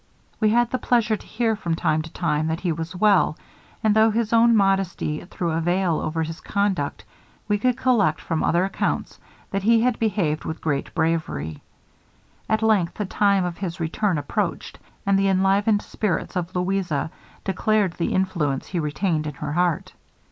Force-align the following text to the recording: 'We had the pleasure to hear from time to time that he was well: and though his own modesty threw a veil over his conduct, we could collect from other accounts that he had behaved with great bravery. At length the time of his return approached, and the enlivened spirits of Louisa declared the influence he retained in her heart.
'We 0.39 0.49
had 0.49 0.71
the 0.71 0.79
pleasure 0.79 1.15
to 1.15 1.27
hear 1.27 1.55
from 1.55 1.75
time 1.75 2.01
to 2.01 2.11
time 2.11 2.47
that 2.47 2.61
he 2.61 2.71
was 2.71 2.95
well: 2.95 3.37
and 3.83 3.95
though 3.95 4.09
his 4.09 4.33
own 4.33 4.55
modesty 4.55 5.23
threw 5.25 5.51
a 5.51 5.61
veil 5.61 5.99
over 5.99 6.23
his 6.23 6.41
conduct, 6.41 7.05
we 7.47 7.59
could 7.59 7.77
collect 7.77 8.19
from 8.19 8.43
other 8.43 8.65
accounts 8.65 9.19
that 9.51 9.61
he 9.61 9.81
had 9.81 9.99
behaved 9.99 10.43
with 10.43 10.59
great 10.59 10.91
bravery. 10.95 11.61
At 12.49 12.63
length 12.63 12.95
the 12.95 13.05
time 13.05 13.45
of 13.45 13.59
his 13.59 13.79
return 13.79 14.17
approached, 14.17 14.79
and 15.05 15.19
the 15.19 15.27
enlivened 15.29 15.83
spirits 15.83 16.35
of 16.35 16.55
Louisa 16.55 17.11
declared 17.43 17.93
the 17.93 18.15
influence 18.15 18.65
he 18.69 18.79
retained 18.79 19.27
in 19.27 19.35
her 19.35 19.53
heart. 19.53 19.93